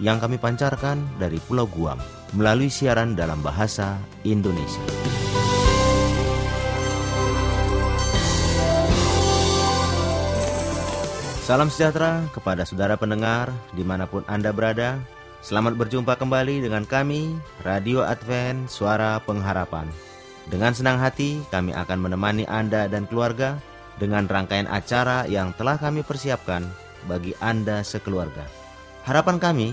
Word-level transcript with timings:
yang 0.00 0.16
kami 0.16 0.40
pancarkan 0.40 1.04
dari 1.20 1.36
Pulau 1.44 1.68
Guam 1.68 2.00
melalui 2.32 2.72
siaran 2.72 3.12
dalam 3.12 3.44
bahasa 3.44 4.00
Indonesia. 4.24 4.80
Salam 11.44 11.66
sejahtera 11.66 12.24
kepada 12.30 12.62
saudara 12.62 12.94
pendengar 12.94 13.50
di 13.74 13.82
mana 13.82 14.06
pun 14.06 14.24
Anda 14.30 14.54
berada. 14.54 15.02
Selamat 15.40 15.74
berjumpa 15.74 16.20
kembali 16.20 16.60
dengan 16.62 16.84
kami, 16.84 17.32
Radio 17.64 18.04
Advent 18.04 18.68
Suara 18.68 19.18
Pengharapan. 19.24 19.88
Dengan 20.46 20.76
senang 20.76 21.00
hati 21.00 21.40
kami 21.48 21.72
akan 21.74 22.06
menemani 22.06 22.44
Anda 22.46 22.86
dan 22.86 23.08
keluarga 23.08 23.58
dengan 23.98 24.30
rangkaian 24.30 24.68
acara 24.70 25.26
yang 25.26 25.50
telah 25.56 25.80
kami 25.80 26.06
persiapkan 26.06 26.64
bagi 27.08 27.34
Anda 27.42 27.82
sekeluarga. 27.82 28.59
Harapan 29.10 29.42
kami, 29.42 29.68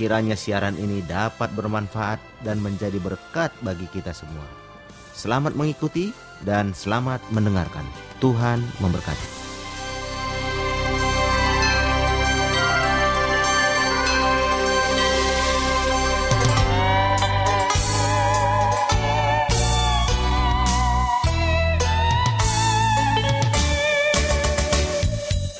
kiranya 0.00 0.32
siaran 0.32 0.72
ini 0.72 1.04
dapat 1.04 1.52
bermanfaat 1.52 2.16
dan 2.40 2.64
menjadi 2.64 2.96
berkat 2.96 3.52
bagi 3.60 3.84
kita 3.92 4.16
semua. 4.16 4.48
Selamat 5.12 5.52
mengikuti 5.52 6.16
dan 6.48 6.72
selamat 6.72 7.20
mendengarkan. 7.28 7.84
Tuhan 8.24 8.64
memberkati. 8.80 9.28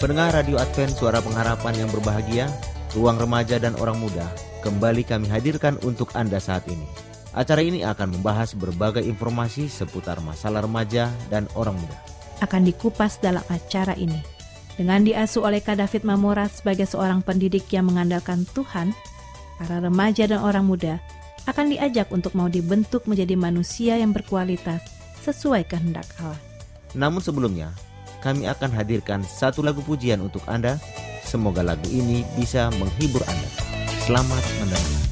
Pendengar 0.01 0.33
Radio 0.33 0.57
Advent 0.57 0.97
Suara 0.97 1.21
Pengharapan 1.21 1.85
yang 1.85 1.93
berbahagia, 1.93 2.49
Ruang 2.91 3.23
Remaja 3.23 3.63
dan 3.63 3.79
Orang 3.79 4.03
Muda, 4.03 4.27
kembali 4.67 5.07
kami 5.07 5.31
hadirkan 5.31 5.79
untuk 5.87 6.11
Anda 6.19 6.43
saat 6.43 6.67
ini. 6.67 6.83
Acara 7.31 7.63
ini 7.63 7.87
akan 7.87 8.19
membahas 8.19 8.51
berbagai 8.59 9.07
informasi 9.07 9.71
seputar 9.71 10.19
masalah 10.19 10.67
remaja 10.67 11.07
dan 11.31 11.47
orang 11.55 11.79
muda. 11.79 11.95
Akan 12.43 12.67
dikupas 12.67 13.23
dalam 13.23 13.47
acara 13.47 13.95
ini. 13.95 14.19
Dengan 14.75 15.07
diasuh 15.07 15.47
oleh 15.47 15.63
Kak 15.63 15.79
David 15.79 16.03
Mamora 16.03 16.51
sebagai 16.51 16.83
seorang 16.91 17.23
pendidik 17.23 17.71
yang 17.71 17.87
mengandalkan 17.87 18.43
Tuhan, 18.59 18.91
para 19.63 19.79
remaja 19.79 20.27
dan 20.27 20.43
orang 20.43 20.67
muda 20.67 20.99
akan 21.47 21.71
diajak 21.71 22.11
untuk 22.11 22.35
mau 22.35 22.51
dibentuk 22.51 23.07
menjadi 23.07 23.39
manusia 23.39 24.03
yang 24.03 24.11
berkualitas 24.11 24.83
sesuai 25.23 25.63
kehendak 25.71 26.11
Allah. 26.19 26.43
Namun 26.99 27.23
sebelumnya, 27.23 27.71
kami 28.21 28.47
akan 28.47 28.71
hadirkan 28.77 29.25
satu 29.25 29.65
lagu 29.65 29.81
pujian 29.83 30.21
untuk 30.21 30.45
Anda. 30.47 30.77
Semoga 31.25 31.65
lagu 31.65 31.89
ini 31.91 32.23
bisa 32.37 32.69
menghibur 32.77 33.25
Anda. 33.27 33.49
Selamat 34.05 34.45
mendengarkan. 34.61 35.10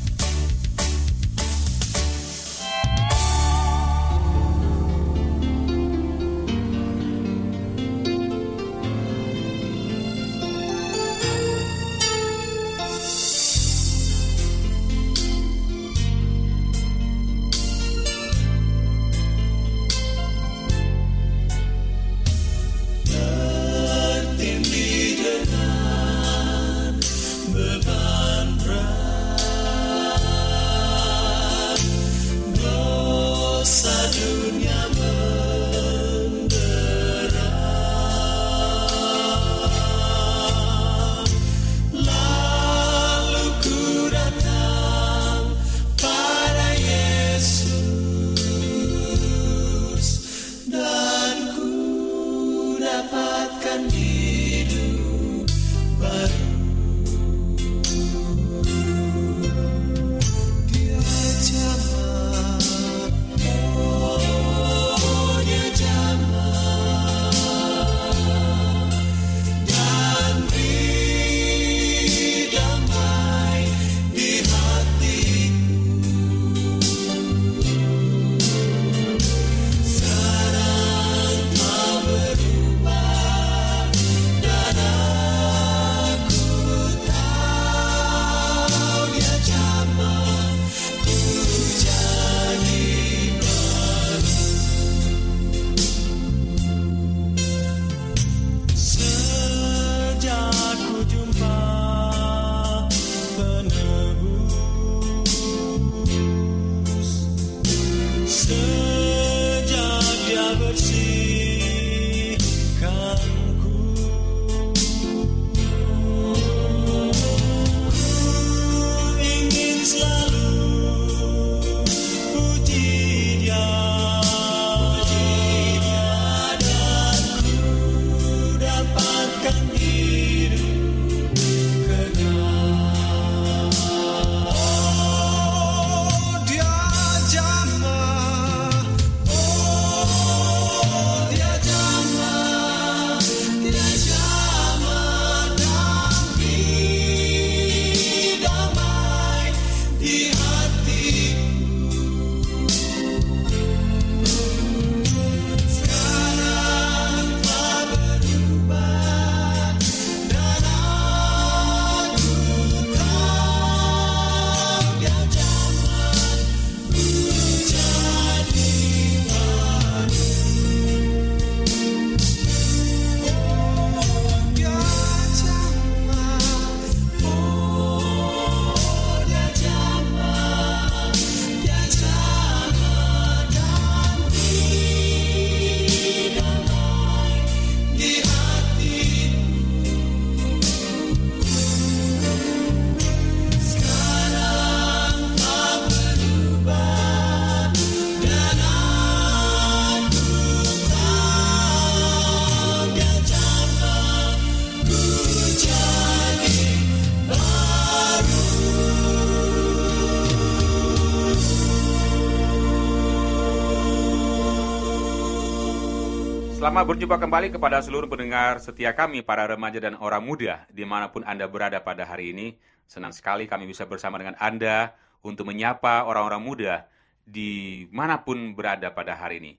Selamat 216.68 216.84
berjumpa 216.84 217.16
kembali 217.16 217.48
kepada 217.56 217.80
seluruh 217.80 218.12
pendengar 218.12 218.60
setia 218.60 218.92
kami, 218.92 219.24
para 219.24 219.48
remaja 219.48 219.80
dan 219.80 219.96
orang 219.96 220.20
muda, 220.20 220.68
di 220.68 220.84
mana 220.84 221.08
pun 221.08 221.24
Anda 221.24 221.48
berada 221.48 221.80
pada 221.80 222.04
hari 222.04 222.36
ini. 222.36 222.60
Senang 222.84 223.16
sekali 223.16 223.48
kami 223.48 223.64
bisa 223.64 223.88
bersama 223.88 224.20
dengan 224.20 224.36
Anda 224.36 224.92
untuk 225.24 225.48
menyapa 225.48 226.04
orang-orang 226.04 226.44
muda 226.44 226.84
di 227.24 227.88
mana 227.88 228.20
pun 228.20 228.52
berada 228.52 228.92
pada 228.92 229.16
hari 229.16 229.40
ini. 229.40 229.52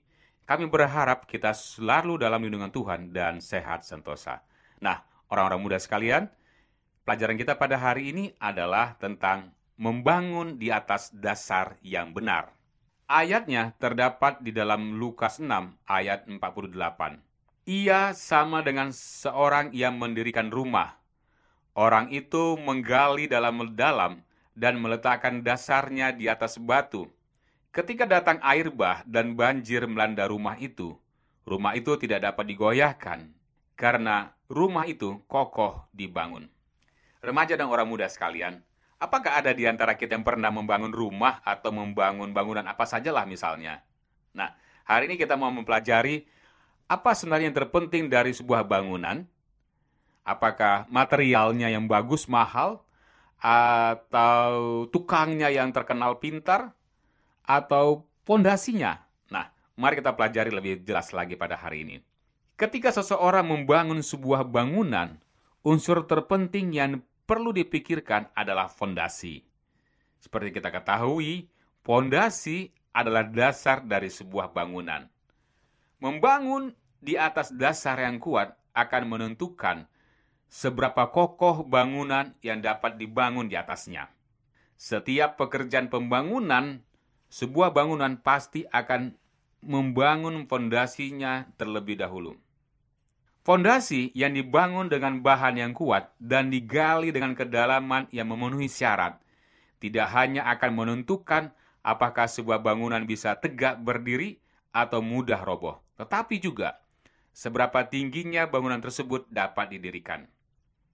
Kami 0.46 0.70
berharap 0.70 1.26
kita 1.26 1.50
selalu 1.50 2.14
dalam 2.14 2.46
lindungan 2.46 2.70
Tuhan 2.70 3.10
dan 3.10 3.42
sehat 3.42 3.82
sentosa. 3.82 4.46
Nah, 4.78 5.02
orang-orang 5.34 5.66
muda 5.66 5.82
sekalian, 5.82 6.30
pelajaran 7.02 7.34
kita 7.34 7.58
pada 7.58 7.74
hari 7.74 8.14
ini 8.14 8.38
adalah 8.38 8.94
tentang 9.02 9.50
membangun 9.82 10.62
di 10.62 10.70
atas 10.70 11.10
dasar 11.10 11.74
yang 11.82 12.14
benar. 12.14 12.59
Ayatnya 13.10 13.74
terdapat 13.82 14.38
di 14.38 14.54
dalam 14.54 14.94
Lukas 14.94 15.42
6 15.42 15.50
ayat 15.90 16.30
48. 16.30 17.18
Ia 17.66 18.14
sama 18.14 18.62
dengan 18.62 18.94
seorang 18.94 19.74
yang 19.74 19.98
mendirikan 19.98 20.46
rumah. 20.46 20.94
Orang 21.74 22.14
itu 22.14 22.54
menggali 22.62 23.26
dalam-dalam 23.26 24.22
dan 24.54 24.78
meletakkan 24.78 25.42
dasarnya 25.42 26.14
di 26.14 26.30
atas 26.30 26.54
batu. 26.62 27.10
Ketika 27.74 28.06
datang 28.06 28.38
air 28.46 28.70
bah 28.70 29.02
dan 29.02 29.34
banjir 29.34 29.90
melanda 29.90 30.30
rumah 30.30 30.54
itu, 30.62 30.94
rumah 31.42 31.74
itu 31.74 31.98
tidak 31.98 32.30
dapat 32.30 32.46
digoyahkan 32.46 33.26
karena 33.74 34.38
rumah 34.46 34.86
itu 34.86 35.18
kokoh 35.26 35.82
dibangun. 35.90 36.46
Remaja 37.26 37.58
dan 37.58 37.74
orang 37.74 37.90
muda 37.90 38.06
sekalian, 38.06 38.62
Apakah 39.00 39.40
ada 39.40 39.56
di 39.56 39.64
antara 39.64 39.96
kita 39.96 40.12
yang 40.12 40.28
pernah 40.28 40.52
membangun 40.52 40.92
rumah 40.92 41.40
atau 41.40 41.72
membangun 41.72 42.36
bangunan 42.36 42.68
apa 42.68 42.84
sajalah 42.84 43.24
misalnya? 43.24 43.80
Nah, 44.36 44.52
hari 44.84 45.08
ini 45.08 45.16
kita 45.16 45.40
mau 45.40 45.48
mempelajari 45.48 46.28
apa 46.84 47.16
sebenarnya 47.16 47.48
yang 47.48 47.58
terpenting 47.64 48.12
dari 48.12 48.36
sebuah 48.36 48.68
bangunan? 48.68 49.24
Apakah 50.20 50.84
materialnya 50.92 51.72
yang 51.72 51.88
bagus, 51.88 52.28
mahal, 52.28 52.84
atau 53.40 54.84
tukangnya 54.92 55.48
yang 55.48 55.72
terkenal 55.72 56.20
pintar, 56.20 56.76
atau 57.48 58.04
fondasinya? 58.28 59.00
Nah, 59.32 59.48
mari 59.80 59.96
kita 59.96 60.12
pelajari 60.12 60.52
lebih 60.52 60.84
jelas 60.84 61.08
lagi 61.16 61.40
pada 61.40 61.56
hari 61.56 61.88
ini. 61.88 61.96
Ketika 62.60 62.92
seseorang 62.92 63.48
membangun 63.48 64.04
sebuah 64.04 64.44
bangunan, 64.44 65.16
unsur 65.64 66.04
terpenting 66.04 66.76
yang 66.76 67.00
perlu 67.30 67.54
dipikirkan 67.54 68.34
adalah 68.34 68.66
fondasi. 68.66 69.46
Seperti 70.18 70.50
kita 70.50 70.74
ketahui, 70.74 71.46
fondasi 71.86 72.74
adalah 72.90 73.22
dasar 73.22 73.86
dari 73.86 74.10
sebuah 74.10 74.50
bangunan. 74.50 75.06
Membangun 76.02 76.74
di 76.98 77.14
atas 77.14 77.54
dasar 77.54 78.02
yang 78.02 78.18
kuat 78.18 78.58
akan 78.74 79.02
menentukan 79.06 79.86
seberapa 80.50 81.14
kokoh 81.14 81.62
bangunan 81.62 82.34
yang 82.42 82.58
dapat 82.58 82.98
dibangun 82.98 83.46
di 83.46 83.54
atasnya. 83.54 84.10
Setiap 84.74 85.38
pekerjaan 85.38 85.86
pembangunan, 85.86 86.82
sebuah 87.30 87.70
bangunan 87.70 88.18
pasti 88.18 88.66
akan 88.66 89.14
membangun 89.62 90.50
fondasinya 90.50 91.46
terlebih 91.54 91.94
dahulu. 91.94 92.34
Fondasi 93.40 94.12
yang 94.12 94.36
dibangun 94.36 94.92
dengan 94.92 95.24
bahan 95.24 95.56
yang 95.56 95.72
kuat 95.72 96.12
dan 96.20 96.52
digali 96.52 97.08
dengan 97.08 97.32
kedalaman 97.32 98.04
yang 98.12 98.28
memenuhi 98.28 98.68
syarat 98.68 99.16
tidak 99.80 100.12
hanya 100.12 100.44
akan 100.52 100.76
menentukan 100.76 101.48
apakah 101.80 102.28
sebuah 102.28 102.60
bangunan 102.60 103.00
bisa 103.08 103.40
tegak 103.40 103.80
berdiri 103.80 104.36
atau 104.76 105.00
mudah 105.00 105.40
roboh, 105.40 105.80
tetapi 105.96 106.36
juga 106.36 106.84
seberapa 107.32 107.80
tingginya 107.88 108.44
bangunan 108.44 108.78
tersebut 108.78 109.24
dapat 109.32 109.72
didirikan. 109.72 110.28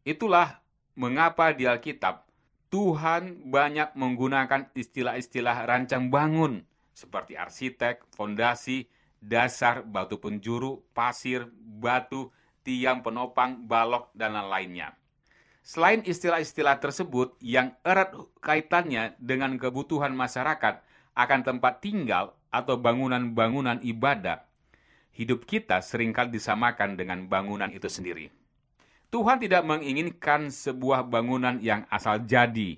Itulah 0.06 0.62
mengapa 0.94 1.50
di 1.50 1.66
Alkitab 1.66 2.30
Tuhan 2.70 3.50
banyak 3.50 3.94
menggunakan 3.98 4.70
istilah-istilah 4.74 5.66
rancang 5.66 6.10
bangun 6.10 6.62
seperti 6.94 7.34
arsitek, 7.34 8.06
fondasi, 8.14 8.86
dasar, 9.22 9.82
batu 9.82 10.18
penjuru, 10.18 10.82
pasir, 10.94 11.46
batu, 11.56 12.32
tiang 12.66 13.06
penopang, 13.06 13.62
balok, 13.62 14.10
dan 14.18 14.34
lain-lainnya. 14.34 14.98
Selain 15.62 16.02
istilah-istilah 16.02 16.82
tersebut 16.82 17.38
yang 17.38 17.74
erat 17.86 18.14
kaitannya 18.42 19.14
dengan 19.22 19.54
kebutuhan 19.58 20.14
masyarakat 20.14 20.82
akan 21.14 21.40
tempat 21.42 21.82
tinggal 21.82 22.34
atau 22.50 22.78
bangunan-bangunan 22.78 23.82
ibadah, 23.82 24.46
hidup 25.14 25.46
kita 25.48 25.80
sering 25.80 26.14
kali 26.14 26.34
disamakan 26.34 26.94
dengan 26.94 27.24
bangunan 27.26 27.70
itu 27.72 27.88
sendiri. 27.88 28.30
Tuhan 29.10 29.38
tidak 29.38 29.62
menginginkan 29.62 30.50
sebuah 30.50 31.06
bangunan 31.06 31.62
yang 31.62 31.86
asal 31.88 32.20
jadi. 32.26 32.76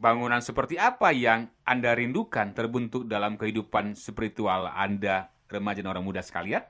Bangunan 0.00 0.42
seperti 0.42 0.80
apa 0.80 1.14
yang 1.14 1.46
Anda 1.62 1.94
rindukan 1.94 2.56
terbentuk 2.56 3.06
dalam 3.06 3.38
kehidupan 3.38 3.94
spiritual 3.94 4.66
Anda, 4.66 5.30
remaja 5.46 5.84
dan 5.84 5.92
orang 5.94 6.02
muda 6.02 6.24
sekalian? 6.24 6.66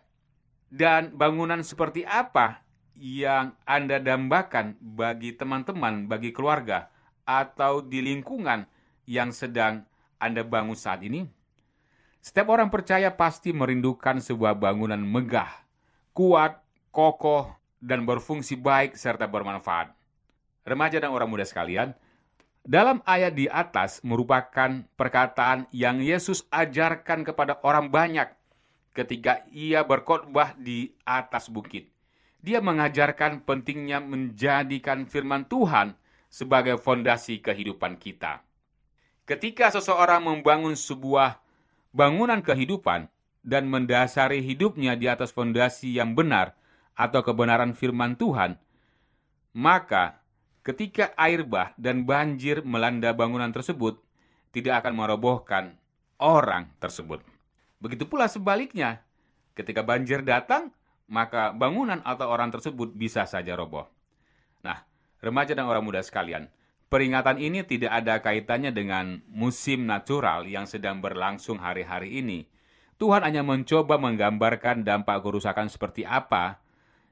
Dan 0.73 1.13
bangunan 1.13 1.61
seperti 1.61 2.01
apa 2.09 2.65
yang 2.97 3.53
Anda 3.69 4.01
dambakan 4.01 4.81
bagi 4.81 5.37
teman-teman, 5.37 6.09
bagi 6.09 6.33
keluarga, 6.33 6.89
atau 7.29 7.85
di 7.85 8.01
lingkungan 8.01 8.65
yang 9.05 9.37
sedang 9.37 9.85
Anda 10.17 10.41
bangun 10.41 10.73
saat 10.73 11.05
ini? 11.05 11.29
Setiap 12.25 12.49
orang 12.57 12.73
percaya 12.73 13.12
pasti 13.12 13.52
merindukan 13.52 14.17
sebuah 14.17 14.57
bangunan 14.57 14.97
megah, 14.97 15.52
kuat, 16.17 16.64
kokoh, 16.88 17.52
dan 17.76 18.09
berfungsi 18.09 18.57
baik 18.57 18.97
serta 18.97 19.29
bermanfaat. 19.29 19.93
Remaja 20.64 21.02
dan 21.02 21.12
orang 21.12 21.29
muda 21.29 21.45
sekalian, 21.45 21.93
dalam 22.62 23.02
ayat 23.05 23.35
di 23.35 23.50
atas 23.50 24.00
merupakan 24.07 24.87
perkataan 24.97 25.69
yang 25.75 25.99
Yesus 25.99 26.47
ajarkan 26.49 27.29
kepada 27.29 27.59
orang 27.61 27.91
banyak 27.91 28.31
ketika 28.92 29.44
ia 29.52 29.84
berkhotbah 29.84 30.56
di 30.56 30.92
atas 31.04 31.49
bukit. 31.49 31.88
Dia 32.42 32.61
mengajarkan 32.61 33.44
pentingnya 33.44 34.02
menjadikan 34.02 35.08
firman 35.08 35.49
Tuhan 35.49 35.96
sebagai 36.32 36.80
fondasi 36.80 37.40
kehidupan 37.40 38.00
kita. 38.00 38.44
Ketika 39.22 39.70
seseorang 39.70 40.26
membangun 40.26 40.75
sebuah 40.75 41.38
bangunan 41.94 42.42
kehidupan 42.42 43.06
dan 43.46 43.70
mendasari 43.70 44.42
hidupnya 44.42 44.99
di 44.99 45.06
atas 45.06 45.30
fondasi 45.30 45.94
yang 45.94 46.18
benar 46.18 46.58
atau 46.99 47.22
kebenaran 47.22 47.78
firman 47.78 48.18
Tuhan, 48.18 48.58
maka 49.54 50.18
ketika 50.66 51.14
air 51.14 51.46
bah 51.46 51.76
dan 51.78 52.02
banjir 52.02 52.66
melanda 52.66 53.14
bangunan 53.14 53.54
tersebut, 53.54 54.02
tidak 54.50 54.82
akan 54.84 54.94
merobohkan 54.99 55.64
orang 56.18 56.68
tersebut. 56.82 57.32
Begitu 57.83 58.07
pula 58.07 58.31
sebaliknya, 58.31 59.03
ketika 59.59 59.83
banjir 59.83 60.23
datang, 60.23 60.71
maka 61.11 61.51
bangunan 61.51 61.99
atau 62.07 62.31
orang 62.31 62.55
tersebut 62.55 62.95
bisa 62.95 63.27
saja 63.27 63.59
roboh. 63.59 63.91
Nah, 64.62 64.87
remaja 65.19 65.59
dan 65.59 65.67
orang 65.67 65.83
muda 65.83 65.99
sekalian, 65.99 66.47
peringatan 66.87 67.43
ini 67.43 67.67
tidak 67.67 67.91
ada 67.91 68.23
kaitannya 68.23 68.71
dengan 68.71 69.19
musim 69.27 69.83
natural 69.83 70.47
yang 70.47 70.71
sedang 70.71 71.03
berlangsung 71.03 71.59
hari-hari 71.59 72.23
ini. 72.23 72.47
Tuhan 73.03 73.27
hanya 73.27 73.43
mencoba 73.43 73.99
menggambarkan 73.99 74.87
dampak 74.87 75.19
kerusakan 75.27 75.67
seperti 75.67 76.07
apa 76.07 76.62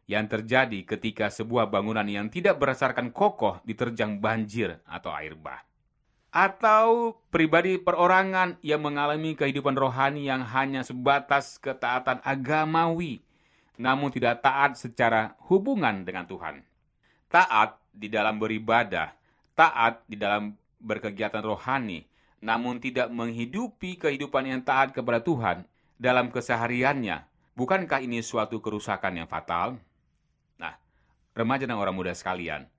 yang 0.07 0.31
terjadi 0.31 0.87
ketika 0.87 1.35
sebuah 1.35 1.67
bangunan 1.67 2.07
yang 2.07 2.31
tidak 2.31 2.63
berdasarkan 2.63 3.11
kokoh 3.11 3.59
diterjang 3.67 4.23
banjir 4.23 4.79
atau 4.87 5.11
air 5.11 5.35
bah 5.35 5.70
atau 6.31 7.19
pribadi 7.35 7.75
perorangan 7.75 8.55
yang 8.63 8.87
mengalami 8.87 9.35
kehidupan 9.35 9.75
rohani 9.75 10.31
yang 10.31 10.47
hanya 10.47 10.87
sebatas 10.87 11.59
ketaatan 11.59 12.23
agamawi, 12.23 13.19
namun 13.75 14.15
tidak 14.15 14.39
taat 14.43 14.79
secara 14.79 15.35
hubungan 15.51 16.07
dengan 16.07 16.31
Tuhan. 16.31 16.63
Taat 17.27 17.79
di 17.91 18.07
dalam 18.07 18.39
beribadah, 18.39 19.11
taat 19.59 20.07
di 20.07 20.15
dalam 20.15 20.55
berkegiatan 20.79 21.43
rohani, 21.43 22.07
namun 22.39 22.79
tidak 22.79 23.11
menghidupi 23.11 23.99
kehidupan 23.99 24.47
yang 24.47 24.63
taat 24.63 24.95
kepada 24.95 25.19
Tuhan 25.21 25.67
dalam 25.99 26.31
kesehariannya. 26.31 27.27
Bukankah 27.59 28.01
ini 28.01 28.23
suatu 28.23 28.63
kerusakan 28.63 29.21
yang 29.21 29.29
fatal? 29.29 29.77
Nah, 30.57 30.79
remaja 31.35 31.67
dan 31.67 31.77
orang 31.77 31.93
muda 31.93 32.15
sekalian, 32.17 32.71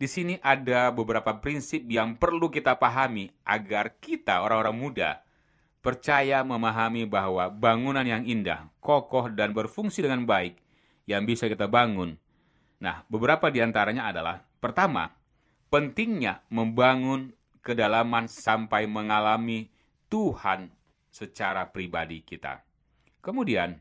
di 0.00 0.08
sini 0.08 0.40
ada 0.40 0.88
beberapa 0.88 1.36
prinsip 1.44 1.84
yang 1.84 2.16
perlu 2.16 2.48
kita 2.48 2.72
pahami 2.80 3.28
agar 3.44 4.00
kita 4.00 4.40
orang-orang 4.40 4.76
muda 4.80 5.10
percaya 5.84 6.40
memahami 6.40 7.04
bahwa 7.04 7.52
bangunan 7.52 8.04
yang 8.04 8.24
indah, 8.24 8.72
kokoh, 8.80 9.28
dan 9.28 9.52
berfungsi 9.52 10.00
dengan 10.00 10.24
baik 10.24 10.56
yang 11.04 11.28
bisa 11.28 11.52
kita 11.52 11.68
bangun. 11.68 12.16
Nah, 12.80 13.04
beberapa 13.12 13.52
di 13.52 13.60
antaranya 13.60 14.08
adalah 14.08 14.40
pertama, 14.60 15.12
pentingnya 15.68 16.40
membangun 16.48 17.36
kedalaman 17.60 18.24
sampai 18.24 18.88
mengalami 18.88 19.68
Tuhan 20.08 20.72
secara 21.12 21.68
pribadi 21.68 22.24
kita. 22.24 22.64
Kemudian, 23.20 23.76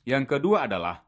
Yang 0.00 0.32
kedua 0.32 0.64
adalah 0.64 1.04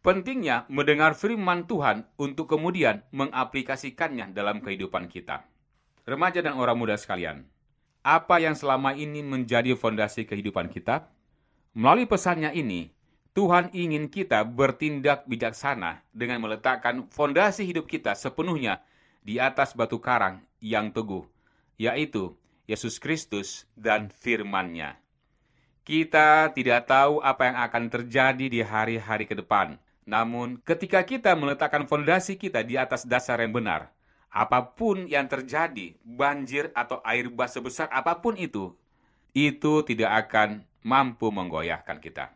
pentingnya 0.00 0.64
mendengar 0.72 1.12
firman 1.12 1.68
Tuhan 1.68 2.08
untuk 2.16 2.48
kemudian 2.48 3.04
mengaplikasikannya 3.12 4.32
dalam 4.32 4.64
kehidupan 4.64 5.12
kita. 5.12 5.44
Remaja 6.08 6.40
dan 6.40 6.56
orang 6.56 6.80
muda 6.80 6.96
sekalian, 6.96 7.44
apa 8.00 8.40
yang 8.40 8.56
selama 8.56 8.96
ini 8.96 9.20
menjadi 9.20 9.76
fondasi 9.76 10.24
kehidupan 10.24 10.72
kita? 10.72 11.12
Melalui 11.76 12.08
pesannya 12.08 12.50
ini, 12.56 12.88
Tuhan 13.30 13.70
ingin 13.76 14.10
kita 14.10 14.42
bertindak 14.42 15.28
bijaksana 15.28 16.02
dengan 16.10 16.42
meletakkan 16.42 17.06
fondasi 17.12 17.62
hidup 17.62 17.86
kita 17.86 18.16
sepenuhnya 18.18 18.82
di 19.22 19.38
atas 19.38 19.76
batu 19.76 20.00
karang 20.02 20.42
yang 20.58 20.90
teguh, 20.90 21.22
yaitu 21.78 22.34
Yesus 22.66 22.98
Kristus 22.98 23.68
dan 23.76 24.10
firman-Nya. 24.10 24.98
Kita 25.86 26.50
tidak 26.56 26.88
tahu 26.88 27.18
apa 27.20 27.50
yang 27.50 27.56
akan 27.68 27.84
terjadi 27.90 28.46
di 28.46 28.60
hari-hari 28.64 29.28
ke 29.28 29.34
depan. 29.36 29.78
Namun, 30.10 30.58
ketika 30.66 31.06
kita 31.06 31.38
meletakkan 31.38 31.86
fondasi 31.86 32.34
kita 32.34 32.66
di 32.66 32.74
atas 32.74 33.06
dasar 33.06 33.38
yang 33.38 33.54
benar, 33.54 33.94
apa 34.26 34.74
pun 34.74 35.06
yang 35.06 35.30
terjadi, 35.30 35.94
banjir 36.02 36.74
atau 36.74 36.98
air 37.06 37.30
bah 37.30 37.46
sebesar 37.46 37.86
apa 37.94 38.18
pun 38.18 38.34
itu, 38.34 38.74
itu 39.38 39.86
tidak 39.86 40.26
akan 40.26 40.66
mampu 40.82 41.30
menggoyahkan 41.30 42.02
kita. 42.02 42.34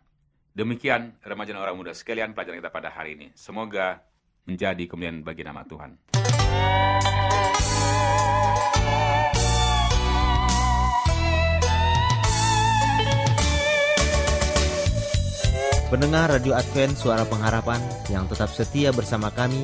Demikian 0.55 1.19
remaja 1.27 1.51
dan 1.51 1.67
orang 1.67 1.75
muda 1.75 1.91
sekalian 1.91 2.31
pelajaran 2.31 2.63
kita 2.63 2.71
pada 2.71 2.95
hari 2.95 3.19
ini. 3.19 3.35
Semoga 3.35 4.07
menjadi 4.47 4.87
kemudian 4.87 5.27
bagi 5.27 5.43
nama 5.43 5.67
Tuhan. 5.67 5.99
Pendengar 15.95 16.27
Radio 16.27 16.59
Advent 16.59 16.99
Suara 16.99 17.23
Pengharapan 17.23 17.79
yang 18.11 18.27
tetap 18.27 18.51
setia 18.51 18.91
bersama 18.91 19.31
kami, 19.31 19.63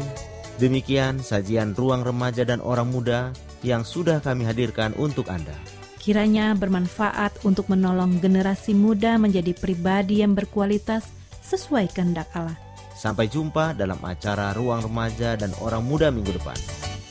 demikian 0.62 1.18
sajian 1.18 1.74
ruang 1.74 2.06
remaja 2.06 2.46
dan 2.46 2.62
orang 2.62 2.86
muda 2.86 3.34
yang 3.66 3.82
sudah 3.82 4.22
kami 4.22 4.46
hadirkan 4.46 4.94
untuk 4.94 5.26
Anda. 5.26 5.50
Kiranya 5.98 6.54
bermanfaat 6.54 7.42
untuk 7.42 7.66
menolong 7.66 8.22
generasi 8.22 8.78
muda 8.78 9.18
menjadi 9.18 9.58
pribadi 9.58 10.22
yang 10.22 10.38
berkualitas 10.38 11.10
sesuai 11.42 11.90
kehendak 11.98 12.30
Allah. 12.38 12.54
Sampai 12.94 13.26
jumpa 13.26 13.74
dalam 13.74 13.98
acara 13.98 14.54
Ruang 14.54 14.86
Remaja 14.86 15.34
dan 15.34 15.50
Orang 15.58 15.82
Muda 15.82 16.14
minggu 16.14 16.30
depan. 16.30 16.54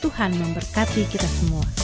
Tuhan 0.00 0.32
memberkati 0.32 1.04
kita 1.12 1.28
semua. 1.28 1.79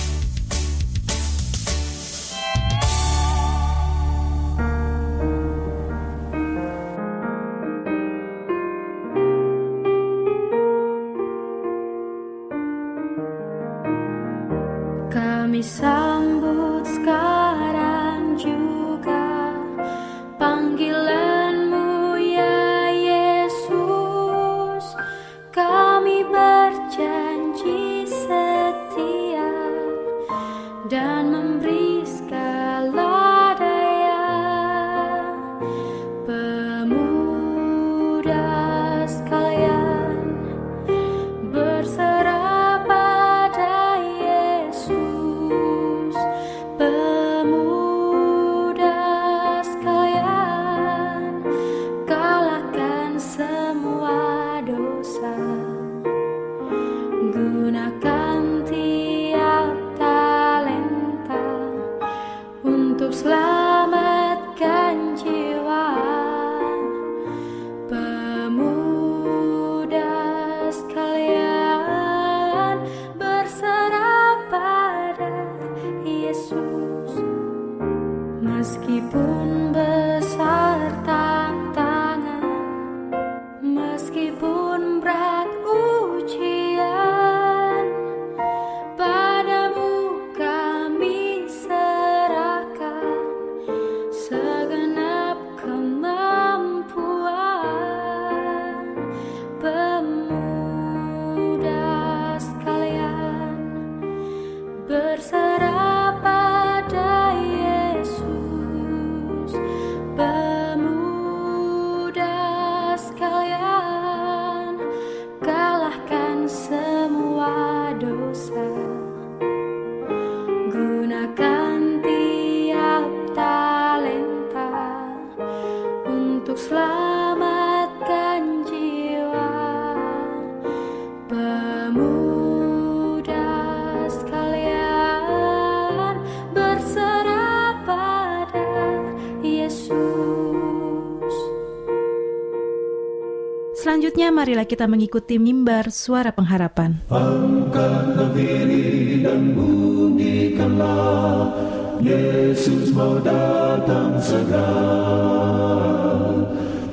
Marilah 144.47 144.63
kita 144.63 144.87
mengikuti 144.87 145.43
mimbar 145.43 145.91
suara 145.91 146.31
pengharapan. 146.31 147.03
Angkatlah 147.11 148.31
diri 148.31 149.19
dan 149.19 149.59
bunyikanlah 149.59 151.51
Yesus 151.99 152.95
mau 152.95 153.19
datang 153.27 154.23
segera 154.23 154.71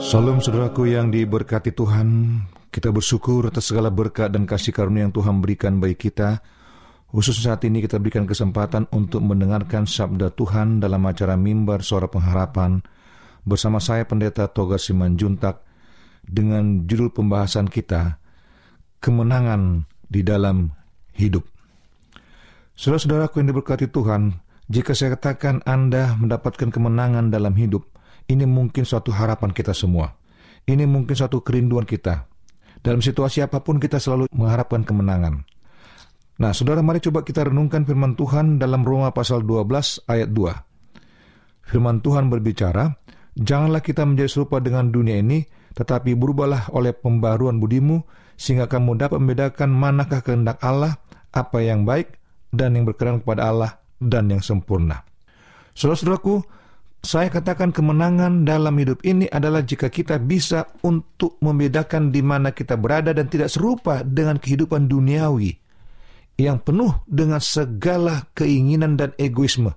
Salam 0.08 0.40
saudaraku 0.40 0.88
yang 0.88 1.12
diberkati 1.12 1.76
Tuhan, 1.76 2.40
kita 2.72 2.88
bersyukur 2.88 3.44
atas 3.44 3.68
segala 3.68 3.92
berkat 3.92 4.32
dan 4.32 4.48
kasih 4.48 4.72
karunia 4.72 5.04
yang 5.04 5.12
Tuhan 5.12 5.44
berikan 5.44 5.84
bagi 5.84 6.00
kita, 6.00 6.40
Khusus 7.12 7.44
saat 7.44 7.60
ini 7.68 7.84
kita 7.84 8.00
berikan 8.00 8.24
kesempatan 8.24 8.88
untuk 8.88 9.20
mendengarkan 9.20 9.84
sabda 9.84 10.32
Tuhan 10.32 10.80
dalam 10.80 11.04
acara 11.04 11.36
mimbar 11.36 11.84
suara 11.84 12.08
pengharapan 12.08 12.80
bersama 13.44 13.84
saya 13.84 14.08
Pendeta 14.08 14.48
Toga 14.48 14.80
Simanjuntak 14.80 15.60
dengan 16.24 16.88
judul 16.88 17.12
pembahasan 17.12 17.68
kita 17.68 18.16
Kemenangan 19.04 19.84
di 20.08 20.24
dalam 20.24 20.72
Hidup. 21.20 21.44
Saudara-saudaraku 22.80 23.44
yang 23.44 23.52
diberkati 23.52 23.92
Tuhan, 23.92 24.40
jika 24.72 24.96
saya 24.96 25.20
katakan 25.20 25.60
Anda 25.68 26.16
mendapatkan 26.16 26.72
kemenangan 26.72 27.28
dalam 27.28 27.56
hidup, 27.60 27.97
ini 28.28 28.44
mungkin 28.44 28.84
suatu 28.84 29.08
harapan 29.10 29.50
kita 29.50 29.72
semua. 29.72 30.12
Ini 30.68 30.84
mungkin 30.84 31.16
suatu 31.16 31.40
kerinduan 31.40 31.88
kita. 31.88 32.28
Dalam 32.84 33.00
situasi 33.00 33.40
apa 33.40 33.64
pun 33.64 33.80
kita 33.80 33.96
selalu 33.96 34.28
mengharapkan 34.30 34.84
kemenangan. 34.84 35.42
Nah, 36.38 36.54
saudara 36.54 36.84
mari 36.84 37.02
coba 37.02 37.26
kita 37.26 37.50
renungkan 37.50 37.82
firman 37.82 38.14
Tuhan 38.14 38.62
dalam 38.62 38.86
Roma 38.86 39.10
pasal 39.10 39.42
12 39.42 40.06
ayat 40.06 40.30
2. 40.30 41.66
Firman 41.72 41.98
Tuhan 41.98 42.30
berbicara, 42.30 42.94
Janganlah 43.38 43.82
kita 43.86 44.02
menjadi 44.02 44.26
serupa 44.26 44.58
dengan 44.58 44.90
dunia 44.90 45.22
ini, 45.22 45.46
tetapi 45.78 46.18
berubahlah 46.18 46.74
oleh 46.74 46.90
pembaruan 46.90 47.62
budimu, 47.62 48.02
sehingga 48.34 48.66
kamu 48.66 48.98
dapat 48.98 49.22
membedakan 49.22 49.70
manakah 49.70 50.26
kehendak 50.26 50.58
Allah, 50.58 50.98
apa 51.30 51.62
yang 51.62 51.86
baik, 51.86 52.18
dan 52.50 52.74
yang 52.74 52.82
berkenan 52.82 53.22
kepada 53.22 53.46
Allah, 53.46 53.70
dan 54.02 54.26
yang 54.26 54.42
sempurna. 54.42 55.06
Saudara-saudaraku, 55.78 56.42
saya 56.98 57.30
katakan 57.30 57.70
kemenangan 57.70 58.42
dalam 58.42 58.74
hidup 58.74 59.06
ini 59.06 59.30
adalah 59.30 59.62
jika 59.62 59.86
kita 59.86 60.18
bisa 60.18 60.66
untuk 60.82 61.38
membedakan 61.38 62.10
di 62.10 62.20
mana 62.26 62.50
kita 62.50 62.74
berada 62.74 63.14
dan 63.14 63.30
tidak 63.30 63.54
serupa 63.54 64.02
dengan 64.02 64.36
kehidupan 64.42 64.90
duniawi 64.90 65.54
yang 66.38 66.58
penuh 66.62 67.02
dengan 67.06 67.38
segala 67.38 68.26
keinginan 68.34 68.98
dan 68.98 69.14
egoisme. 69.18 69.74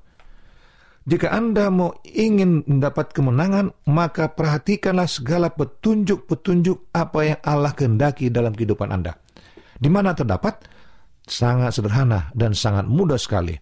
Jika 1.02 1.34
Anda 1.34 1.74
mau 1.74 1.98
ingin 2.06 2.62
mendapat 2.70 3.10
kemenangan, 3.10 3.74
maka 3.90 4.30
perhatikanlah 4.30 5.10
segala 5.10 5.50
petunjuk-petunjuk 5.50 6.94
apa 6.94 7.20
yang 7.26 7.40
Allah 7.42 7.74
kehendaki 7.74 8.30
dalam 8.30 8.54
kehidupan 8.54 8.94
Anda. 8.94 9.18
Di 9.82 9.90
mana 9.90 10.14
terdapat? 10.14 10.62
Sangat 11.26 11.74
sederhana 11.74 12.30
dan 12.38 12.54
sangat 12.54 12.86
mudah 12.86 13.18
sekali. 13.18 13.58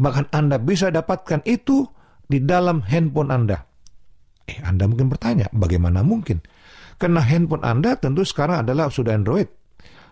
Bahkan 0.00 0.32
Anda 0.32 0.56
bisa 0.56 0.88
dapatkan 0.88 1.44
itu 1.44 1.84
di 2.30 2.38
dalam 2.38 2.86
handphone 2.86 3.34
Anda. 3.34 3.58
Eh, 4.46 4.62
Anda 4.62 4.86
mungkin 4.86 5.10
bertanya, 5.10 5.50
bagaimana 5.50 6.06
mungkin? 6.06 6.38
Karena 6.94 7.18
handphone 7.26 7.66
Anda 7.66 7.98
tentu 7.98 8.22
sekarang 8.22 8.62
adalah 8.62 8.86
sudah 8.86 9.18
Android 9.18 9.50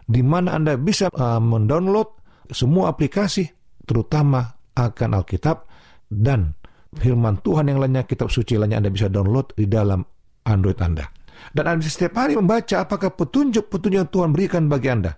di 0.08 0.24
mana 0.24 0.56
Anda 0.56 0.74
bisa 0.80 1.12
uh, 1.12 1.38
mendownload 1.38 2.08
semua 2.48 2.90
aplikasi, 2.90 3.44
terutama 3.84 4.56
akan 4.72 5.20
Alkitab 5.20 5.68
dan 6.08 6.56
firman 6.96 7.44
Tuhan 7.44 7.68
yang 7.68 7.78
lainnya, 7.78 8.08
kitab 8.08 8.32
suci 8.32 8.56
lainnya 8.56 8.80
Anda 8.80 8.90
bisa 8.90 9.12
download 9.12 9.52
di 9.52 9.68
dalam 9.68 10.00
Android 10.48 10.80
Anda. 10.80 11.04
Dan 11.52 11.68
Anda 11.68 11.84
bisa 11.84 11.92
setiap 11.92 12.24
hari 12.24 12.34
membaca 12.40 12.82
apakah 12.82 13.12
petunjuk-petunjuk 13.12 14.08
Tuhan 14.08 14.32
berikan 14.32 14.66
bagi 14.66 14.88
Anda. 14.88 15.12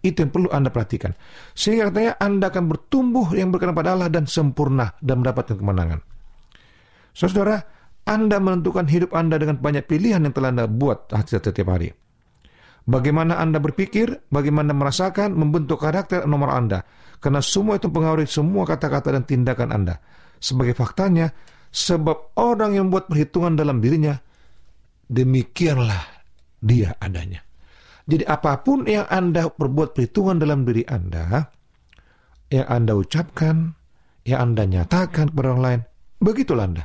Itu 0.00 0.24
yang 0.24 0.32
perlu 0.32 0.48
Anda 0.48 0.72
perhatikan. 0.72 1.12
Sehingga 1.52 1.92
katanya 1.92 2.16
Anda 2.16 2.48
akan 2.48 2.64
bertumbuh 2.72 3.36
yang 3.36 3.52
berkenan 3.52 3.76
pada 3.76 3.92
Allah 3.92 4.08
dan 4.08 4.24
sempurna 4.24 4.96
dan 5.04 5.20
mendapatkan 5.20 5.60
kemenangan. 5.60 6.00
Saudara, 7.12 7.60
Anda 8.08 8.40
menentukan 8.40 8.88
hidup 8.88 9.12
Anda 9.12 9.36
dengan 9.36 9.60
banyak 9.60 9.84
pilihan 9.84 10.24
yang 10.24 10.32
telah 10.32 10.56
Anda 10.56 10.64
buat 10.64 11.12
setiap 11.12 11.68
hari. 11.68 11.92
Bagaimana 12.88 13.36
Anda 13.36 13.60
berpikir, 13.60 14.32
bagaimana 14.32 14.72
merasakan, 14.72 15.36
membentuk 15.36 15.84
karakter 15.84 16.24
nomor 16.24 16.48
Anda. 16.56 16.80
Karena 17.20 17.44
semua 17.44 17.76
itu 17.76 17.92
mempengaruhi 17.92 18.24
semua 18.24 18.64
kata-kata 18.64 19.12
dan 19.12 19.28
tindakan 19.28 19.68
Anda. 19.68 20.00
Sebagai 20.40 20.72
faktanya, 20.72 21.28
sebab 21.68 22.40
orang 22.40 22.80
yang 22.80 22.88
membuat 22.88 23.12
perhitungan 23.12 23.52
dalam 23.52 23.84
dirinya, 23.84 24.16
demikianlah 25.12 26.24
dia 26.64 26.96
adanya. 26.96 27.44
Jadi 28.08 28.24
apa 28.24 28.60
pun 28.64 28.88
yang 28.88 29.08
Anda 29.08 29.50
perbuat 29.50 29.96
perhitungan 29.96 30.40
dalam 30.40 30.64
diri 30.64 30.86
Anda, 30.88 31.44
yang 32.48 32.66
Anda 32.66 32.92
ucapkan, 32.96 33.76
yang 34.24 34.52
Anda 34.52 34.62
nyatakan 34.66 35.32
kepada 35.32 35.46
orang 35.54 35.62
lain, 35.62 35.80
begitulah 36.20 36.64
Anda. 36.66 36.84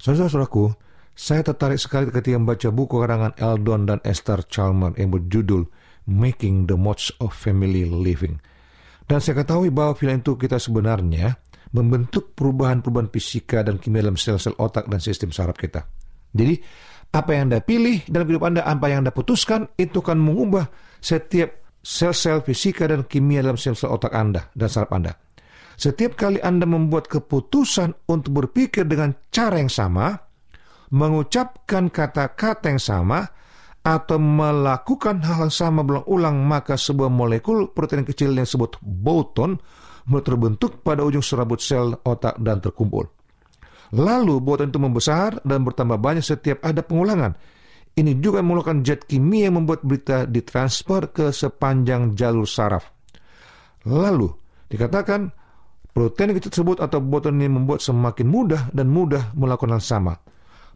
Saudara-saudaraku, 0.00 0.72
saya 1.12 1.44
tertarik 1.44 1.76
sekali 1.76 2.08
ketika 2.08 2.36
membaca 2.40 2.68
buku 2.72 2.96
karangan 2.96 3.36
Eldon 3.36 3.84
dan 3.84 4.00
Esther 4.08 4.40
Chalmers 4.48 4.96
yang 4.96 5.12
berjudul 5.12 5.68
Making 6.08 6.64
the 6.64 6.80
Most 6.80 7.12
of 7.20 7.36
Family 7.36 7.84
Living. 7.84 8.40
Dan 9.04 9.20
saya 9.20 9.44
ketahui 9.44 9.68
bahwa 9.68 9.92
film 9.98 10.22
itu 10.22 10.38
kita 10.38 10.56
sebenarnya 10.56 11.36
membentuk 11.76 12.32
perubahan-perubahan 12.34 13.10
fisika 13.12 13.60
dan 13.60 13.76
kimia 13.76 14.06
dalam 14.06 14.16
sel-sel 14.16 14.56
otak 14.56 14.88
dan 14.88 14.98
sistem 15.02 15.30
saraf 15.30 15.58
kita. 15.58 15.86
Jadi, 16.30 16.62
apa 17.10 17.30
yang 17.34 17.50
Anda 17.50 17.58
pilih 17.62 18.06
dalam 18.06 18.26
hidup 18.30 18.42
Anda, 18.46 18.62
apa 18.62 18.86
yang 18.86 19.06
Anda 19.06 19.12
putuskan, 19.14 19.66
itu 19.74 19.98
akan 19.98 20.18
mengubah 20.22 20.70
setiap 21.02 21.50
sel-sel 21.82 22.44
fisika 22.44 22.86
dan 22.86 23.08
kimia 23.08 23.42
dalam 23.42 23.58
sel-sel 23.58 23.90
otak 23.90 24.14
Anda 24.14 24.46
dan 24.54 24.68
saraf 24.70 24.90
Anda. 24.94 25.12
Setiap 25.80 26.12
kali 26.14 26.38
Anda 26.44 26.68
membuat 26.68 27.08
keputusan 27.08 28.06
untuk 28.06 28.32
berpikir 28.36 28.84
dengan 28.84 29.16
cara 29.32 29.58
yang 29.58 29.72
sama, 29.72 30.12
mengucapkan 30.92 31.88
kata-kata 31.88 32.68
yang 32.68 32.82
sama 32.82 33.24
atau 33.80 34.20
melakukan 34.20 35.24
hal 35.24 35.48
yang 35.48 35.54
sama 35.54 35.80
berulang-ulang 35.80 36.36
maka 36.44 36.76
sebuah 36.76 37.08
molekul 37.08 37.72
protein 37.72 38.04
kecil 38.04 38.36
yang 38.36 38.44
disebut 38.44 38.76
boton 38.84 39.56
mulai 40.04 40.24
terbentuk 40.26 40.84
pada 40.84 41.00
ujung 41.00 41.24
serabut 41.24 41.64
sel 41.64 41.96
otak 42.04 42.36
dan 42.44 42.60
terkumpul. 42.60 43.08
Lalu 43.90 44.38
boton 44.38 44.70
itu 44.70 44.78
membesar 44.78 45.42
dan 45.42 45.66
bertambah 45.66 45.98
banyak 45.98 46.22
setiap 46.22 46.62
ada 46.62 46.82
pengulangan. 46.86 47.34
Ini 47.90 48.22
juga 48.22 48.38
mengeluarkan 48.38 48.86
zat 48.86 49.02
kimia 49.10 49.50
yang 49.50 49.62
membuat 49.62 49.82
berita 49.82 50.22
ditransfer 50.24 51.10
ke 51.10 51.34
sepanjang 51.34 52.14
jalur 52.14 52.46
saraf. 52.46 52.86
Lalu 53.90 54.30
dikatakan 54.70 55.26
protein 55.90 56.38
kecil 56.38 56.54
tersebut 56.54 56.78
atau 56.78 57.02
boton 57.02 57.34
ini 57.34 57.50
membuat 57.50 57.82
semakin 57.82 58.26
mudah 58.30 58.62
dan 58.70 58.86
mudah 58.86 59.34
melakukan 59.34 59.74
hal 59.74 59.82
sama 59.82 60.14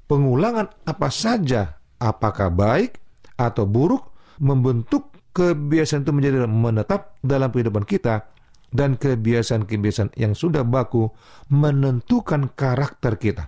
pengulangan 0.06 0.68
apa 0.84 1.08
saja, 1.08 1.80
apakah 2.00 2.52
baik 2.52 3.00
atau 3.34 3.64
buruk, 3.64 4.14
membentuk 4.40 5.10
kebiasaan 5.34 6.06
itu 6.06 6.12
menjadi 6.14 6.46
menetap 6.46 7.18
dalam 7.24 7.50
kehidupan 7.50 7.82
kita 7.82 8.30
dan 8.74 8.98
kebiasaan-kebiasaan 8.98 10.18
yang 10.18 10.34
sudah 10.34 10.66
baku 10.66 11.06
menentukan 11.54 12.50
karakter 12.58 13.14
kita. 13.14 13.46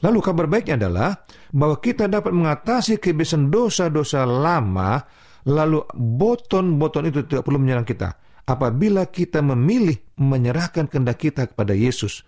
Lalu 0.00 0.18
kabar 0.24 0.48
baiknya 0.48 0.80
adalah 0.80 1.20
bahwa 1.52 1.76
kita 1.80 2.08
dapat 2.08 2.32
mengatasi 2.32 2.96
kebiasaan 2.96 3.52
dosa-dosa 3.52 4.24
lama, 4.24 5.04
lalu 5.48 5.84
boton-boton 5.92 7.12
itu 7.12 7.28
tidak 7.28 7.44
perlu 7.44 7.60
menyerang 7.60 7.84
kita. 7.84 8.16
Apabila 8.48 9.04
kita 9.08 9.44
memilih 9.44 9.96
menyerahkan 10.16 10.88
kehendak 10.88 11.20
kita 11.20 11.48
kepada 11.52 11.76
Yesus, 11.76 12.24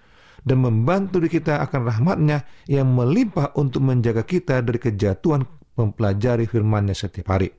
dan 0.47 0.63
membantu 0.63 1.19
kita 1.27 1.61
akan 1.67 1.89
rahmatnya 1.89 2.47
yang 2.71 2.95
melimpah 2.95 3.53
untuk 3.59 3.83
menjaga 3.83 4.23
kita 4.23 4.63
dari 4.63 4.79
kejatuhan 4.79 5.43
mempelajari 5.75 6.47
firman-Nya 6.47 6.95
setiap 6.95 7.35
hari. 7.35 7.58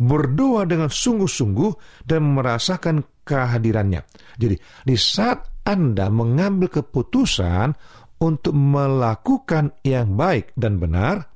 Berdoa 0.00 0.66
dengan 0.66 0.90
sungguh-sungguh 0.90 2.02
dan 2.06 2.34
merasakan 2.34 3.04
kehadirannya. 3.22 4.02
Jadi, 4.36 4.56
di 4.84 4.96
saat 4.98 5.64
Anda 5.64 6.10
mengambil 6.10 6.68
keputusan 6.70 7.72
untuk 8.20 8.54
melakukan 8.54 9.74
yang 9.86 10.14
baik 10.14 10.54
dan 10.54 10.78
benar, 10.78 11.28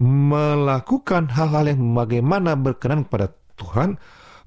melakukan 0.00 1.28
hal-hal 1.34 1.70
yang 1.70 1.82
bagaimana 1.92 2.54
berkenan 2.54 3.04
kepada 3.08 3.34
Tuhan, 3.58 3.98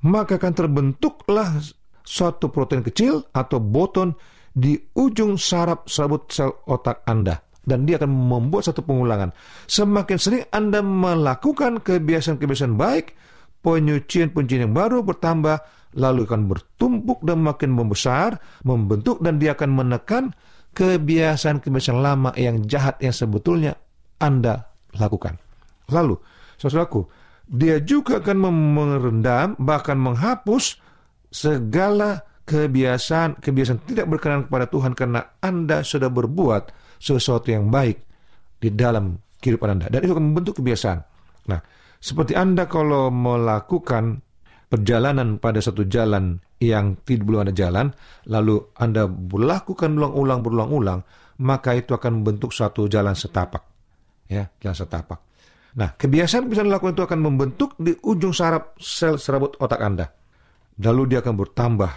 maka 0.08 0.39
akan 0.39 0.54
terbentuklah 0.56 1.62
suatu 2.04 2.52
protein 2.52 2.84
kecil 2.84 3.24
atau 3.32 3.63
boton 3.63 4.15
di 4.54 4.78
ujung 4.93 5.39
saraf 5.39 5.88
serabut 5.89 6.30
sel 6.30 6.52
otak 6.67 7.02
Anda 7.10 7.53
dan 7.63 7.88
dia 7.88 7.99
akan 7.99 8.12
membuat 8.12 8.67
satu 8.67 8.84
pengulangan. 8.84 9.32
Semakin 9.67 10.17
sering 10.19 10.43
Anda 10.52 10.84
melakukan 10.84 11.80
kebiasaan-kebiasaan 11.80 12.76
baik, 12.76 13.15
penyucian-penyucian 13.63 14.67
yang 14.69 14.76
baru 14.76 15.02
bertambah, 15.02 15.63
lalu 15.95 16.28
akan 16.28 16.52
bertumpuk 16.52 17.23
dan 17.23 17.39
makin 17.39 17.71
membesar, 17.71 18.38
membentuk 18.67 19.23
dan 19.23 19.39
dia 19.39 19.56
akan 19.56 19.71
menekan 19.71 20.23
kebiasaan-kebiasaan 20.76 21.99
lama 22.02 22.32
yang 22.36 22.65
jahat 22.67 22.99
yang 22.99 23.15
sebetulnya 23.15 23.78
Anda 24.19 24.67
lakukan. 24.97 25.39
Lalu, 25.88 26.17
saudaraku, 26.58 27.08
dia 27.47 27.80
juga 27.84 28.19
akan 28.19 28.38
merendam 28.73 29.54
bahkan 29.62 29.99
menghapus 29.99 30.80
segala 31.30 32.26
kebiasaan 32.43 33.39
kebiasaan 33.39 33.88
tidak 33.88 34.06
berkenan 34.12 34.47
kepada 34.47 34.67
Tuhan 34.67 34.93
karena 34.97 35.39
Anda 35.39 35.82
sudah 35.86 36.12
berbuat 36.12 36.83
sesuatu 37.04 37.52
yang 37.52 37.68
baik 37.68 38.00
di 38.63 38.72
dalam 38.72 39.20
kehidupan 39.44 39.76
Anda 39.76 39.92
dan 39.92 40.00
itu 40.08 40.16
akan 40.16 40.26
membentuk 40.32 40.63
kebiasaan. 40.63 41.00
Nah, 41.52 41.60
seperti 42.00 42.39
Anda 42.39 42.72
kalau 42.72 43.12
melakukan 43.12 44.24
perjalanan 44.72 45.38
pada 45.38 45.60
satu 45.60 45.84
jalan 45.84 46.39
yang 46.63 46.98
tidak 47.04 47.28
belum 47.28 47.39
ada 47.44 47.54
jalan, 47.54 47.92
lalu 48.32 48.72
Anda 48.80 49.06
melakukan 49.06 50.00
berulang-ulang 50.00 50.39
berulang-ulang, 50.39 51.00
maka 51.44 51.76
itu 51.76 51.92
akan 51.92 52.24
membentuk 52.24 52.56
suatu 52.56 52.88
jalan 52.88 53.13
setapak. 53.13 53.62
Ya, 54.32 54.48
jalan 54.63 54.78
setapak. 54.80 55.20
Nah, 55.74 55.94
kebiasaan 55.98 56.48
bisa 56.48 56.62
dilakukan 56.62 56.94
itu 56.94 57.04
akan 57.04 57.20
membentuk 57.20 57.76
di 57.82 57.98
ujung 58.06 58.32
saraf 58.34 58.78
sel 58.78 59.18
serabut 59.18 59.58
otak 59.58 59.82
Anda. 59.82 60.06
Lalu 60.82 61.13
dia 61.13 61.20
akan 61.22 61.36
bertambah. 61.38 61.92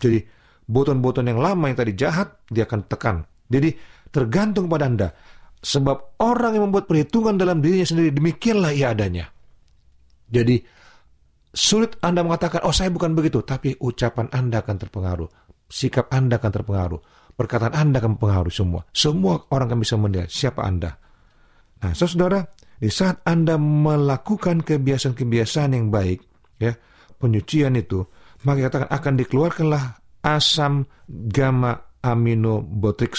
Jadi, 0.00 0.18
boton-boton 0.64 1.28
yang 1.28 1.40
lama 1.40 1.68
yang 1.68 1.76
tadi 1.76 1.92
jahat, 1.92 2.40
dia 2.48 2.64
akan 2.64 2.80
tekan. 2.88 3.16
Jadi, 3.48 3.76
tergantung 4.10 4.66
pada 4.66 4.86
Anda. 4.86 5.08
Sebab 5.60 6.20
orang 6.24 6.56
yang 6.56 6.64
membuat 6.70 6.88
perhitungan 6.88 7.36
dalam 7.36 7.60
dirinya 7.60 7.84
sendiri, 7.84 8.16
demikianlah 8.16 8.72
ia 8.72 8.92
adanya. 8.92 9.28
Jadi, 10.30 10.56
sulit 11.52 11.98
Anda 12.00 12.24
mengatakan, 12.24 12.64
oh 12.64 12.72
saya 12.72 12.88
bukan 12.88 13.12
begitu. 13.12 13.42
Tapi 13.44 13.76
ucapan 13.76 14.30
Anda 14.32 14.62
akan 14.62 14.76
terpengaruh. 14.80 15.28
Sikap 15.68 16.08
Anda 16.08 16.40
akan 16.40 16.52
terpengaruh. 16.54 17.00
Perkataan 17.36 17.72
Anda 17.76 18.00
akan 18.00 18.16
mempengaruhi 18.16 18.54
semua. 18.54 18.84
Semua 18.92 19.40
orang 19.52 19.72
akan 19.72 19.80
bisa 19.80 19.96
menilai 19.96 20.28
siapa 20.28 20.64
Anda. 20.64 20.92
Nah, 21.80 21.92
saudara, 21.96 22.44
di 22.80 22.88
saat 22.88 23.24
Anda 23.24 23.56
melakukan 23.56 24.64
kebiasaan-kebiasaan 24.64 25.76
yang 25.76 25.88
baik, 25.92 26.20
ya, 26.60 26.72
penyucian 27.20 27.76
itu, 27.76 28.04
maka 28.44 28.68
katakan 28.68 28.90
akan 28.92 29.14
dikeluarkanlah 29.20 29.84
asam 30.24 30.84
gamma 31.08 31.76
aminobutrik. 32.00 33.16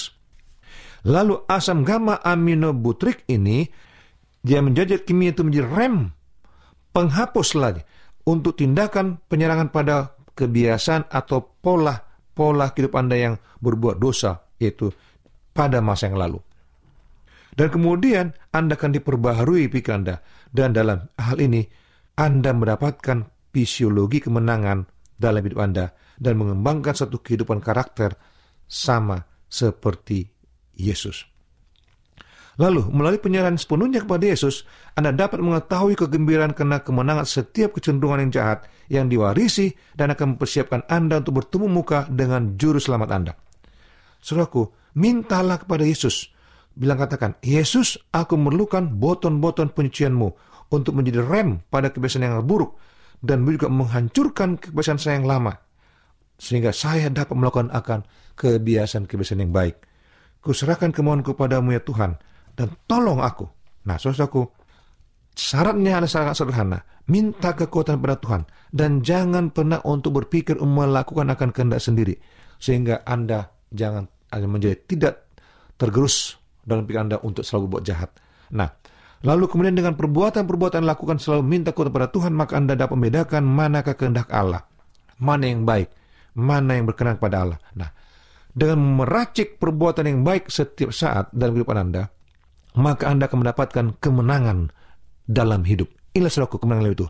Lalu 1.02 1.50
asam 1.50 1.82
gamma 1.82 2.22
aminobutrik 2.22 3.26
ini 3.26 3.66
dia 4.42 4.62
menjadi 4.62 5.02
kimia 5.02 5.34
itu 5.34 5.42
menjadi 5.42 5.66
rem 5.70 6.14
penghapus 6.94 7.58
lagi 7.58 7.82
untuk 8.26 8.58
tindakan 8.58 9.18
penyerangan 9.26 9.74
pada 9.74 10.14
kebiasaan 10.38 11.10
atau 11.10 11.58
pola 11.62 11.98
pola 12.38 12.70
hidup 12.74 12.94
Anda 12.98 13.16
yang 13.18 13.36
berbuat 13.62 13.98
dosa 13.98 14.46
itu 14.62 14.94
pada 15.54 15.82
masa 15.82 16.10
yang 16.10 16.22
lalu. 16.22 16.40
Dan 17.52 17.68
kemudian 17.68 18.32
Anda 18.56 18.80
akan 18.80 18.96
diperbaharui 18.96 19.68
pikir 19.68 19.92
Anda. 19.92 20.24
Dan 20.48 20.72
dalam 20.72 21.12
hal 21.20 21.44
ini, 21.44 21.68
Anda 22.16 22.56
mendapatkan 22.56 23.52
fisiologi 23.52 24.24
kemenangan 24.24 24.88
dalam 25.20 25.44
hidup 25.44 25.60
Anda 25.60 25.92
dan 26.16 26.40
mengembangkan 26.40 26.96
satu 26.96 27.20
kehidupan 27.20 27.60
karakter 27.60 28.16
sama 28.72 29.28
seperti 29.52 30.32
Yesus. 30.82 31.30
Lalu, 32.60 32.92
melalui 32.92 33.22
penyerahan 33.22 33.56
sepenuhnya 33.56 34.04
kepada 34.04 34.28
Yesus, 34.28 34.68
Anda 34.94 35.16
dapat 35.16 35.40
mengetahui 35.40 35.96
kegembiraan 35.96 36.52
karena 36.52 36.84
kemenangan 36.84 37.24
setiap 37.24 37.80
kecenderungan 37.80 38.28
yang 38.28 38.32
jahat 38.34 38.60
yang 38.92 39.08
diwarisi 39.08 39.72
dan 39.96 40.12
akan 40.12 40.36
mempersiapkan 40.36 40.84
Anda 40.92 41.24
untuk 41.24 41.42
bertemu 41.42 41.66
muka 41.72 42.06
dengan 42.12 42.60
juru 42.60 42.78
selamat 42.78 43.10
Anda. 43.10 43.34
Saudaraku, 44.20 44.68
mintalah 45.00 45.64
kepada 45.64 45.88
Yesus 45.88 46.28
bilang 46.76 47.00
katakan, 47.00 47.40
Yesus, 47.40 48.00
aku 48.12 48.36
memerlukan 48.36 49.00
boton-boton 49.00 49.72
penyucianmu 49.72 50.30
untuk 50.72 50.96
menjadi 50.96 51.24
rem 51.24 51.64
pada 51.68 51.92
kebiasaan 51.92 52.28
yang 52.28 52.44
buruk 52.44 52.80
dan 53.22 53.44
juga 53.48 53.68
menghancurkan 53.68 54.60
kebiasaan 54.60 55.00
saya 55.00 55.20
yang 55.20 55.28
lama. 55.28 55.54
Sehingga 56.42 56.74
saya 56.74 57.08
dapat 57.14 57.38
melakukan 57.38 57.70
akan 57.70 58.02
kebiasaan-kebiasaan 58.34 59.46
yang 59.46 59.54
baik. 59.54 59.91
Kuserahkan 60.42 60.90
kemohonku 60.90 61.38
kepadamu 61.38 61.78
ya 61.78 61.82
Tuhan, 61.86 62.18
dan 62.58 62.74
tolong 62.90 63.22
aku. 63.22 63.46
Nah, 63.86 64.02
saudaraku, 64.02 64.50
syaratnya 65.38 66.02
adalah 66.02 66.10
sangat 66.10 66.34
sederhana. 66.38 66.82
Minta 67.10 67.54
kekuatan 67.54 68.02
pada 68.02 68.18
Tuhan, 68.18 68.42
dan 68.74 69.06
jangan 69.06 69.54
pernah 69.54 69.82
untuk 69.86 70.18
berpikir 70.18 70.58
melakukan 70.58 71.30
akan 71.34 71.50
kehendak 71.54 71.82
sendiri. 71.82 72.18
Sehingga 72.58 73.06
Anda 73.06 73.54
jangan 73.70 74.10
menjadi 74.34 74.82
tidak 74.86 75.30
tergerus 75.78 76.38
dalam 76.62 76.86
pikiran 76.86 77.10
Anda 77.10 77.18
untuk 77.22 77.42
selalu 77.46 77.68
berbuat 77.68 77.84
jahat. 77.86 78.10
Nah, 78.54 78.70
lalu 79.26 79.50
kemudian 79.50 79.74
dengan 79.74 79.98
perbuatan-perbuatan 79.98 80.86
lakukan 80.86 81.18
selalu 81.18 81.42
minta 81.46 81.74
kuat 81.74 81.90
kepada 81.90 82.10
Tuhan, 82.14 82.34
maka 82.34 82.58
Anda 82.58 82.78
dapat 82.78 82.98
membedakan 82.98 83.42
manakah 83.46 83.98
kehendak 83.98 84.30
Allah, 84.30 84.66
mana 85.18 85.50
yang 85.50 85.66
baik, 85.66 85.90
mana 86.38 86.78
yang 86.78 86.86
berkenan 86.86 87.18
kepada 87.18 87.38
Allah. 87.46 87.60
Nah, 87.74 87.90
dengan 88.52 89.04
meracik 89.04 89.58
perbuatan 89.58 90.08
yang 90.08 90.20
baik 90.28 90.52
setiap 90.52 90.92
saat 90.92 91.32
dalam 91.32 91.56
kehidupan 91.56 91.80
Anda, 91.80 92.04
maka 92.76 93.08
Anda 93.08 93.28
akan 93.32 93.40
mendapatkan 93.48 93.86
kemenangan 94.00 94.72
dalam 95.28 95.64
hidup. 95.64 95.88
Inilah 96.12 96.32
selaku 96.32 96.60
kemenangan 96.60 96.92
itu. 96.92 97.08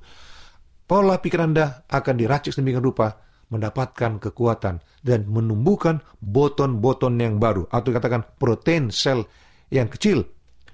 Pola 0.85 1.17
pikir 1.17 1.41
Anda 1.41 1.85
akan 1.89 2.13
diracik 2.17 2.53
sedemikian 2.53 2.85
rupa 2.85 3.17
mendapatkan 3.51 4.21
kekuatan 4.21 4.79
dan 5.03 5.19
menumbuhkan 5.27 5.99
boton-boton 6.23 7.19
yang 7.19 7.35
baru 7.35 7.67
atau 7.67 7.91
dikatakan 7.91 8.23
protein 8.39 8.93
sel 8.93 9.27
yang 9.67 9.91
kecil 9.91 10.23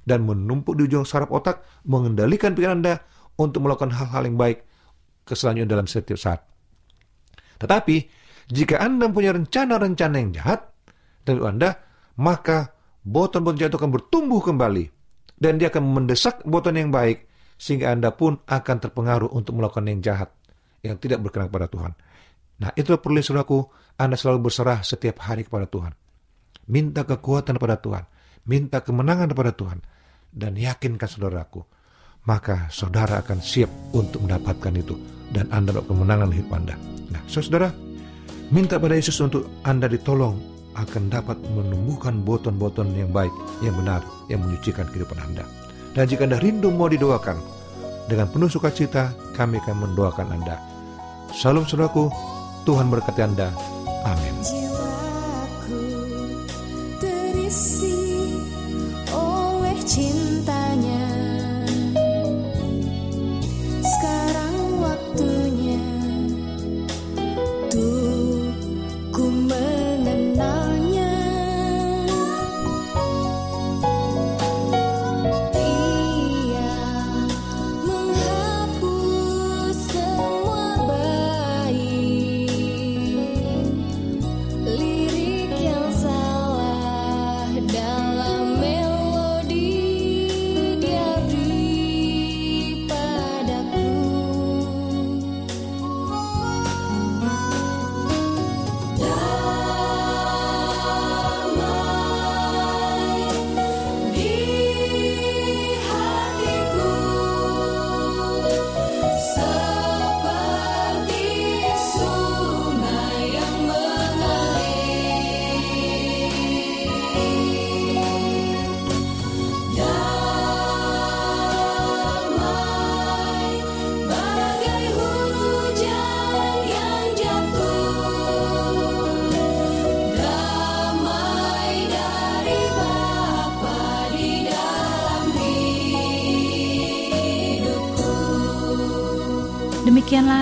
dan 0.05 0.23
menumpuk 0.23 0.77
di 0.77 0.85
ujung 0.85 1.03
saraf 1.03 1.33
otak 1.33 1.65
mengendalikan 1.89 2.53
pikiran 2.53 2.79
Anda 2.79 3.01
untuk 3.37 3.65
melakukan 3.65 3.93
hal-hal 3.93 4.23
yang 4.29 4.37
baik 4.37 4.63
keselanjutnya 5.25 5.69
dalam 5.69 5.87
setiap 5.89 6.17
saat. 6.17 6.39
Tetapi 7.57 7.95
jika 8.47 8.79
Anda 8.79 9.11
punya 9.11 9.35
rencana-rencana 9.35 10.15
yang 10.23 10.31
jahat 10.31 10.71
dari 11.27 11.43
Anda, 11.43 11.75
maka 12.19 12.71
boton-boton 13.03 13.59
jahat 13.59 13.75
akan 13.75 13.91
bertumbuh 13.91 14.39
kembali 14.39 14.85
dan 15.35 15.59
dia 15.59 15.67
akan 15.67 15.83
mendesak 15.83 16.41
boton 16.47 16.79
yang 16.79 16.89
baik 16.89 17.27
sehingga 17.59 17.91
Anda 17.91 18.15
pun 18.15 18.39
akan 18.47 18.77
terpengaruh 18.79 19.29
untuk 19.35 19.59
melakukan 19.59 19.85
yang 19.91 19.99
jahat 19.99 20.29
yang 20.85 20.95
tidak 21.01 21.19
berkenan 21.19 21.51
kepada 21.51 21.67
Tuhan. 21.67 21.91
Nah, 22.57 22.71
itu 22.73 22.89
perlu 22.97 23.21
saudaraku, 23.21 23.59
Anda 23.99 24.17
selalu 24.17 24.49
berserah 24.49 24.81
setiap 24.81 25.21
hari 25.21 25.45
kepada 25.45 25.69
Tuhan. 25.69 25.93
Minta 26.71 27.05
kekuatan 27.05 27.57
kepada 27.57 27.77
Tuhan. 27.77 28.03
Minta 28.47 28.81
kemenangan 28.81 29.29
kepada 29.29 29.51
Tuhan. 29.53 29.79
Dan 30.27 30.53
yakinkan 30.57 31.09
saudaraku, 31.09 31.65
maka 32.29 32.69
saudara 32.69 33.21
akan 33.21 33.39
siap 33.41 33.69
untuk 33.93 34.25
mendapatkan 34.25 34.73
itu. 34.73 34.95
Dan 35.33 35.49
Anda 35.53 35.77
dapat 35.77 35.89
kemenangan 35.91 36.29
hidup 36.33 36.51
Anda. 36.53 36.75
Nah, 37.13 37.21
saudara, 37.29 37.69
minta 38.49 38.79
pada 38.79 38.95
Yesus 38.95 39.19
untuk 39.19 39.47
Anda 39.67 39.91
ditolong 39.91 40.39
akan 40.77 41.09
dapat 41.09 41.37
menumbuhkan 41.57 42.21
boton-boton 42.21 42.93
yang 42.93 43.09
baik, 43.09 43.33
yang 43.65 43.73
benar, 43.75 44.05
yang 44.29 44.45
menyucikan 44.45 44.85
kehidupan 44.93 45.17
Anda. 45.19 45.43
Dan 45.97 46.05
jika 46.05 46.29
Anda 46.29 46.37
rindu 46.37 46.69
mau 46.69 46.85
didoakan, 46.85 47.37
dengan 48.07 48.29
penuh 48.31 48.47
sukacita 48.47 49.11
kami 49.35 49.59
akan 49.59 49.89
mendoakan 49.89 50.27
Anda. 50.31 50.55
Salam 51.33 51.67
saudaraku, 51.67 52.07
Tuhan 52.63 52.87
berkati 52.87 53.21
Anda. 53.25 53.51
Amin. 54.07 54.35
Jiwaku 54.45 55.81
terisi 57.03 57.86